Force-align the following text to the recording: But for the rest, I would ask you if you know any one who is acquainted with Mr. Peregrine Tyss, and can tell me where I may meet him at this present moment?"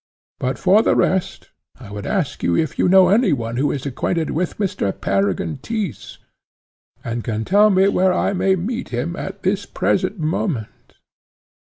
But 0.39 0.57
for 0.57 0.81
the 0.81 0.95
rest, 0.95 1.51
I 1.79 1.91
would 1.91 2.07
ask 2.07 2.41
you 2.41 2.57
if 2.57 2.79
you 2.79 2.89
know 2.89 3.09
any 3.09 3.33
one 3.33 3.57
who 3.57 3.71
is 3.71 3.85
acquainted 3.85 4.31
with 4.31 4.57
Mr. 4.57 4.99
Peregrine 4.99 5.59
Tyss, 5.61 6.17
and 7.03 7.23
can 7.23 7.45
tell 7.45 7.69
me 7.69 7.87
where 7.87 8.11
I 8.11 8.33
may 8.33 8.55
meet 8.55 8.89
him 8.89 9.15
at 9.15 9.43
this 9.43 9.67
present 9.67 10.17
moment?" 10.17 10.95